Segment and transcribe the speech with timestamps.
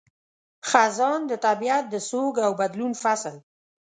[0.69, 3.35] خزان– د طبیعت د سوګ او بدلون فصل